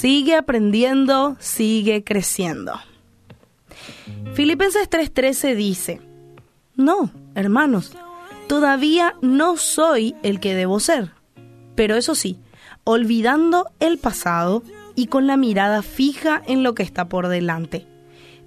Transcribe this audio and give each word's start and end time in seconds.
Sigue 0.00 0.34
aprendiendo, 0.34 1.36
sigue 1.40 2.02
creciendo. 2.02 2.72
Filipenses 4.32 4.88
3:13 4.88 5.54
dice, 5.54 6.00
no, 6.74 7.10
hermanos, 7.34 7.94
todavía 8.48 9.14
no 9.20 9.58
soy 9.58 10.14
el 10.22 10.40
que 10.40 10.54
debo 10.54 10.80
ser, 10.80 11.10
pero 11.74 11.96
eso 11.96 12.14
sí, 12.14 12.38
olvidando 12.84 13.68
el 13.78 13.98
pasado 13.98 14.62
y 14.94 15.08
con 15.08 15.26
la 15.26 15.36
mirada 15.36 15.82
fija 15.82 16.40
en 16.46 16.62
lo 16.62 16.74
que 16.74 16.82
está 16.82 17.10
por 17.10 17.28
delante. 17.28 17.86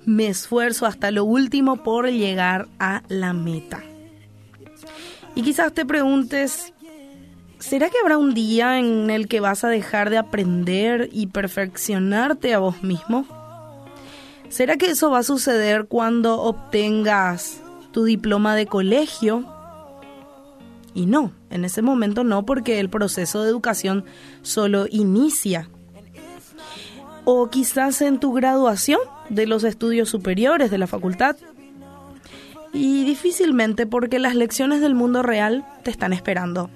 Me 0.05 0.25
esfuerzo 0.25 0.87
hasta 0.87 1.11
lo 1.11 1.23
último 1.23 1.83
por 1.83 2.09
llegar 2.09 2.67
a 2.79 3.03
la 3.09 3.33
meta. 3.33 3.83
Y 5.35 5.43
quizás 5.43 5.71
te 5.71 5.85
preguntes, 5.85 6.73
¿será 7.63 7.89
que 7.89 7.97
habrá 8.01 8.17
un 8.17 8.33
día 8.33 8.77
en 8.77 9.09
el 9.09 9.27
que 9.27 9.39
vas 9.39 9.63
a 9.63 9.69
dejar 9.69 10.09
de 10.09 10.17
aprender 10.17 11.09
y 11.11 11.27
perfeccionarte 11.27 12.53
a 12.53 12.59
vos 12.59 12.83
mismo? 12.83 13.25
¿Será 14.49 14.75
que 14.75 14.87
eso 14.87 15.09
va 15.09 15.19
a 15.19 15.23
suceder 15.23 15.85
cuando 15.85 16.41
obtengas 16.41 17.61
tu 17.91 18.03
diploma 18.03 18.55
de 18.55 18.65
colegio? 18.65 19.45
Y 20.93 21.05
no, 21.05 21.31
en 21.49 21.65
ese 21.65 21.81
momento 21.81 22.23
no, 22.23 22.45
porque 22.45 22.79
el 22.79 22.89
proceso 22.89 23.41
de 23.41 23.49
educación 23.49 24.05
solo 24.41 24.85
inicia. 24.89 25.69
O 27.23 27.49
quizás 27.49 28.01
en 28.01 28.19
tu 28.19 28.33
graduación 28.33 28.99
de 29.29 29.47
los 29.47 29.63
estudios 29.63 30.09
superiores 30.09 30.69
de 30.69 30.77
la 30.77 30.87
facultad. 30.87 31.37
Y 32.73 33.05
difícilmente 33.05 33.87
porque 33.87 34.19
las 34.19 34.35
lecciones 34.35 34.81
del 34.81 34.95
mundo 34.95 35.23
real 35.23 35.65
te 35.83 35.91
están 35.91 36.11
esperando. 36.11 36.69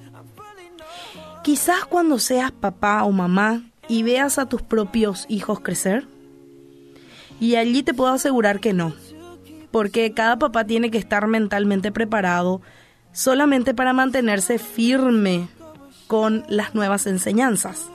Quizás 1.47 1.85
cuando 1.85 2.19
seas 2.19 2.51
papá 2.51 3.05
o 3.05 3.11
mamá 3.13 3.61
y 3.87 4.03
veas 4.03 4.37
a 4.37 4.49
tus 4.49 4.61
propios 4.61 5.25
hijos 5.29 5.61
crecer. 5.61 6.05
Y 7.39 7.55
allí 7.55 7.83
te 7.83 7.93
puedo 7.93 8.11
asegurar 8.11 8.59
que 8.59 8.73
no, 8.73 8.93
porque 9.71 10.13
cada 10.13 10.37
papá 10.37 10.65
tiene 10.65 10.91
que 10.91 10.97
estar 10.97 11.25
mentalmente 11.27 11.93
preparado 11.93 12.61
solamente 13.13 13.73
para 13.73 13.93
mantenerse 13.93 14.59
firme 14.59 15.47
con 16.07 16.43
las 16.49 16.75
nuevas 16.75 17.07
enseñanzas. 17.07 17.89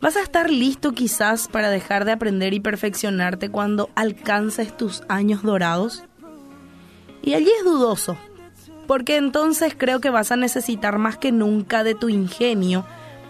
¿Vas 0.00 0.16
a 0.16 0.22
estar 0.22 0.48
listo 0.48 0.92
quizás 0.92 1.48
para 1.48 1.70
dejar 1.70 2.04
de 2.04 2.12
aprender 2.12 2.54
y 2.54 2.60
perfeccionarte 2.60 3.50
cuando 3.50 3.90
alcances 3.96 4.76
tus 4.76 5.02
años 5.08 5.42
dorados? 5.42 6.04
Y 7.20 7.34
allí 7.34 7.50
es 7.58 7.64
dudoso, 7.64 8.16
porque 8.92 9.16
entonces 9.16 9.74
creo 9.74 10.02
que 10.02 10.10
vas 10.10 10.32
a 10.32 10.36
necesitar 10.36 10.98
más 10.98 11.16
que 11.16 11.32
nunca 11.32 11.82
de 11.82 11.94
tu 11.94 12.10
ingenio 12.10 12.84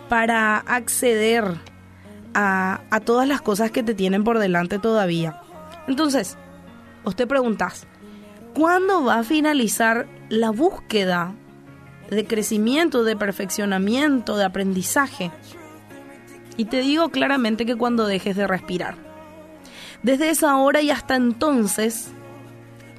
para 0.09 0.59
acceder 0.59 1.45
a, 2.35 2.81
a 2.91 2.99
todas 2.99 3.29
las 3.29 3.41
cosas 3.43 3.71
que 3.71 3.85
te 3.85 3.95
tienen 3.95 4.25
por 4.25 4.41
delante 4.41 4.81
todavía. 4.81 5.41
Entonces, 5.87 6.37
vos 7.05 7.15
te 7.15 7.29
preguntás, 7.29 7.87
¿cuándo 8.55 9.05
va 9.05 9.21
a 9.21 9.23
finalizar 9.23 10.09
la 10.31 10.51
búsqueda 10.51 11.33
de 12.11 12.27
crecimiento, 12.27 13.05
de 13.05 13.15
perfeccionamiento, 13.15 14.37
de 14.37 14.47
aprendizaje? 14.47 15.31
Y 16.57 16.65
te 16.65 16.81
digo 16.81 17.11
claramente 17.11 17.65
que 17.67 17.77
cuando 17.77 18.09
dejes 18.09 18.35
de 18.35 18.49
respirar. 18.49 18.97
Desde 20.03 20.29
esa 20.31 20.57
hora 20.57 20.83
y 20.83 20.91
hasta 20.91 21.15
entonces, 21.15 22.11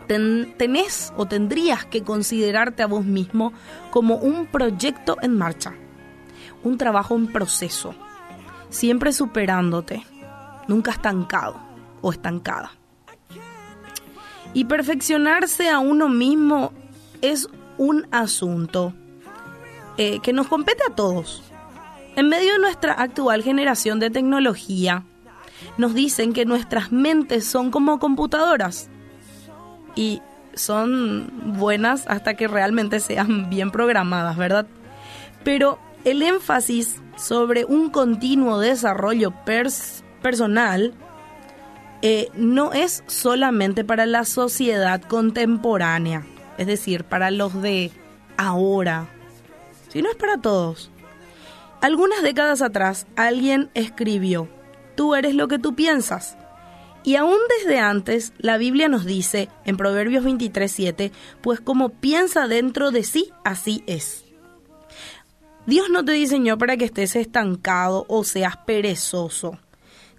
tenés 0.07 1.13
o 1.17 1.25
tendrías 1.25 1.85
que 1.85 2.03
considerarte 2.03 2.83
a 2.83 2.87
vos 2.87 3.05
mismo 3.05 3.53
como 3.91 4.15
un 4.15 4.45
proyecto 4.45 5.17
en 5.21 5.37
marcha, 5.37 5.73
un 6.63 6.77
trabajo 6.77 7.15
en 7.15 7.27
proceso, 7.27 7.93
siempre 8.69 9.13
superándote, 9.13 10.03
nunca 10.67 10.91
estancado 10.91 11.59
o 12.01 12.11
estancada. 12.11 12.71
Y 14.53 14.65
perfeccionarse 14.65 15.69
a 15.69 15.79
uno 15.79 16.09
mismo 16.09 16.73
es 17.21 17.47
un 17.77 18.07
asunto 18.11 18.93
eh, 19.97 20.19
que 20.21 20.33
nos 20.33 20.47
compete 20.47 20.83
a 20.87 20.93
todos. 20.93 21.41
En 22.15 22.29
medio 22.29 22.53
de 22.53 22.59
nuestra 22.59 22.93
actual 22.93 23.41
generación 23.41 23.99
de 23.99 24.11
tecnología, 24.11 25.03
nos 25.77 25.95
dicen 25.95 26.33
que 26.33 26.45
nuestras 26.45 26.91
mentes 26.91 27.45
son 27.45 27.71
como 27.71 27.97
computadoras 27.97 28.89
y 29.95 30.21
son 30.53 31.57
buenas 31.57 32.05
hasta 32.07 32.35
que 32.35 32.47
realmente 32.47 32.99
sean 32.99 33.49
bien 33.49 33.71
programadas, 33.71 34.37
¿verdad? 34.37 34.67
Pero 35.43 35.79
el 36.03 36.21
énfasis 36.21 37.01
sobre 37.17 37.65
un 37.65 37.89
continuo 37.89 38.59
desarrollo 38.59 39.33
personal 40.21 40.93
eh, 42.01 42.29
no 42.35 42.73
es 42.73 43.03
solamente 43.07 43.83
para 43.83 44.05
la 44.05 44.25
sociedad 44.25 45.01
contemporánea, 45.01 46.25
es 46.57 46.67
decir, 46.67 47.05
para 47.05 47.31
los 47.31 47.61
de 47.61 47.91
ahora, 48.37 49.07
sino 49.89 50.09
es 50.09 50.15
para 50.15 50.37
todos. 50.37 50.91
Algunas 51.81 52.21
décadas 52.21 52.61
atrás 52.61 53.07
alguien 53.15 53.69
escribió, 53.73 54.49
tú 54.95 55.15
eres 55.15 55.35
lo 55.35 55.47
que 55.47 55.59
tú 55.59 55.75
piensas. 55.75 56.37
Y 57.03 57.15
aún 57.15 57.37
desde 57.59 57.79
antes, 57.79 58.33
la 58.37 58.57
Biblia 58.57 58.87
nos 58.87 59.05
dice 59.05 59.49
en 59.65 59.77
Proverbios 59.77 60.23
23:7, 60.23 61.11
pues 61.41 61.59
como 61.59 61.89
piensa 61.89 62.47
dentro 62.47 62.91
de 62.91 63.03
sí, 63.03 63.31
así 63.43 63.83
es. 63.87 64.25
Dios 65.65 65.89
no 65.89 66.03
te 66.03 66.11
diseñó 66.13 66.57
para 66.57 66.77
que 66.77 66.85
estés 66.85 67.15
estancado 67.15 68.05
o 68.09 68.23
seas 68.23 68.57
perezoso 68.57 69.59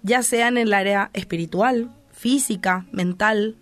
ya 0.05 0.21
sea 0.21 0.49
en 0.49 0.59
el 0.59 0.71
área 0.71 1.09
espiritual, 1.13 1.89
física, 2.11 2.85
mental, 2.91 3.57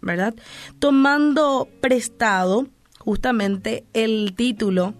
¿verdad? 0.00 0.34
Tomando 0.78 1.68
prestado 1.82 2.66
justamente 2.98 3.84
el 3.92 4.32
título 4.34 4.94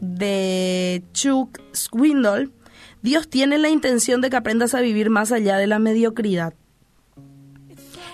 de 0.00 1.02
Chuck 1.14 1.58
Swindoll, 1.72 2.52
Dios 3.00 3.30
tiene 3.30 3.56
la 3.56 3.70
intención 3.70 4.20
de 4.20 4.28
que 4.28 4.36
aprendas 4.36 4.74
a 4.74 4.82
vivir 4.82 5.08
más 5.08 5.32
allá 5.32 5.56
de 5.56 5.66
la 5.66 5.78
mediocridad. 5.78 6.52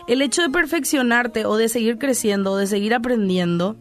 El 0.07 0.21
hecho 0.21 0.43
de 0.43 0.51
perfeccionarte 0.51 1.47
o 1.47 1.57
de 1.57 1.71
seguir 1.71 1.99
creciendo 1.99 2.53
o 2.53 2.57
de 2.57 2.67
seguir 2.67 2.93
aprendiendo 2.93 3.77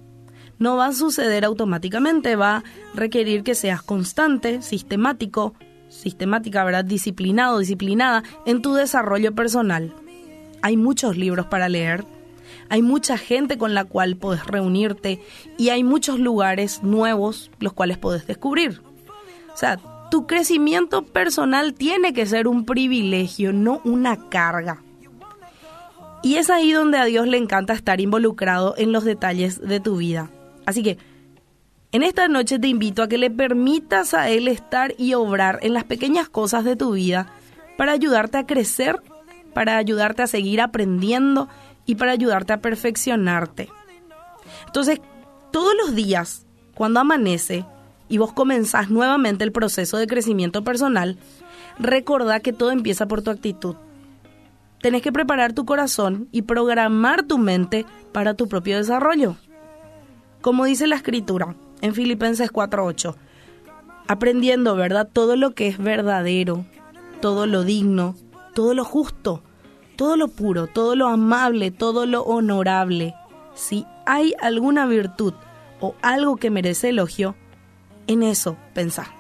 no 0.57 0.77
va 0.77 0.87
a 0.87 0.93
suceder 0.93 1.43
automáticamente, 1.43 2.37
va 2.37 2.57
a 2.57 2.63
requerir 2.93 3.43
que 3.43 3.55
seas 3.55 3.81
constante, 3.81 4.61
sistemático, 4.61 5.53
sistemática, 5.89 6.63
¿verdad? 6.63 6.85
Disciplinado, 6.85 7.59
disciplinada 7.59 8.23
en 8.45 8.61
tu 8.61 8.73
desarrollo 8.73 9.35
personal. 9.35 9.93
Hay 10.61 10.77
muchos 10.77 11.17
libros 11.17 11.47
para 11.47 11.67
leer, 11.67 12.05
hay 12.69 12.81
mucha 12.81 13.17
gente 13.17 13.57
con 13.57 13.73
la 13.73 13.83
cual 13.83 14.15
puedes 14.15 14.45
reunirte 14.47 15.21
y 15.57 15.69
hay 15.69 15.83
muchos 15.83 16.19
lugares 16.19 16.83
nuevos 16.83 17.51
los 17.59 17.73
cuales 17.73 17.97
puedes 17.97 18.25
descubrir. 18.27 18.81
O 19.53 19.57
sea, 19.57 19.77
tu 20.09 20.25
crecimiento 20.25 21.03
personal 21.03 21.73
tiene 21.73 22.13
que 22.13 22.25
ser 22.25 22.47
un 22.47 22.63
privilegio, 22.63 23.51
no 23.51 23.81
una 23.83 24.29
carga. 24.29 24.81
Y 26.23 26.37
es 26.37 26.49
ahí 26.49 26.71
donde 26.71 26.97
a 26.97 27.05
Dios 27.05 27.27
le 27.27 27.37
encanta 27.37 27.73
estar 27.73 27.99
involucrado 27.99 28.73
en 28.77 28.93
los 28.93 29.03
detalles 29.03 29.59
de 29.59 29.81
tu 29.81 29.97
vida. 29.97 30.31
Así 30.65 30.81
que 30.81 30.97
en 31.91 32.01
esta 32.01 32.27
noche 32.27 32.57
te 32.57 32.69
invito 32.69 33.03
a 33.03 33.07
que 33.07 33.17
le 33.17 33.29
permitas 33.29 34.13
a 34.13 34.29
Él 34.29 34.47
estar 34.47 34.95
y 34.97 35.13
obrar 35.13 35.59
en 35.61 35.73
las 35.73 35.83
pequeñas 35.83 36.29
cosas 36.29 36.63
de 36.63 36.77
tu 36.77 36.93
vida 36.93 37.27
para 37.77 37.91
ayudarte 37.91 38.37
a 38.37 38.45
crecer, 38.47 39.01
para 39.53 39.77
ayudarte 39.77 40.23
a 40.23 40.27
seguir 40.27 40.61
aprendiendo 40.61 41.49
y 41.85 41.95
para 41.95 42.13
ayudarte 42.13 42.53
a 42.53 42.61
perfeccionarte. 42.61 43.69
Entonces, 44.65 45.01
todos 45.51 45.73
los 45.75 45.93
días, 45.93 46.47
cuando 46.73 47.01
amanece 47.01 47.65
y 48.09 48.17
vos 48.17 48.31
comenzás 48.31 48.89
nuevamente 48.89 49.43
el 49.43 49.51
proceso 49.51 49.97
de 49.97 50.07
crecimiento 50.07 50.63
personal, 50.63 51.17
recordá 51.77 52.39
que 52.39 52.53
todo 52.53 52.71
empieza 52.71 53.07
por 53.07 53.21
tu 53.21 53.29
actitud. 53.29 53.75
Tenés 54.83 55.01
que 55.01 55.13
preparar 55.13 55.53
tu 55.53 55.63
corazón 55.63 56.27
y 56.33 56.41
programar 56.41 57.23
tu 57.23 57.37
mente 57.37 57.85
para 58.11 58.33
tu 58.33 58.49
propio 58.49 58.75
desarrollo. 58.75 59.37
Como 60.41 60.65
dice 60.65 60.87
la 60.87 60.97
escritura, 60.97 61.55
en 61.79 61.93
Filipenses 61.95 62.51
4:8. 62.51 63.15
Aprendiendo, 64.09 64.75
¿verdad? 64.75 65.07
Todo 65.11 65.37
lo 65.37 65.51
que 65.51 65.67
es 65.67 65.77
verdadero, 65.77 66.65
todo 67.21 67.45
lo 67.45 67.63
digno, 67.63 68.15
todo 68.53 68.73
lo 68.73 68.83
justo, 68.83 69.41
todo 69.95 70.17
lo 70.17 70.27
puro, 70.27 70.67
todo 70.67 70.97
lo 70.97 71.07
amable, 71.07 71.71
todo 71.71 72.05
lo 72.05 72.23
honorable. 72.23 73.15
Si 73.53 73.85
hay 74.05 74.33
alguna 74.41 74.85
virtud 74.85 75.33
o 75.79 75.95
algo 76.01 76.35
que 76.35 76.49
merece 76.49 76.89
elogio, 76.89 77.35
en 78.07 78.21
eso 78.21 78.57
pensá. 78.73 79.13